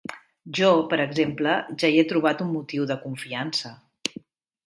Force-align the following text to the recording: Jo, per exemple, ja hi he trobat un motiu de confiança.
Jo, 0.59 0.69
per 0.93 0.97
exemple, 1.03 1.51
ja 1.83 1.91
hi 1.95 2.01
he 2.03 2.07
trobat 2.13 2.43
un 2.47 2.51
motiu 2.55 2.87
de 2.93 2.99
confiança. 3.05 3.75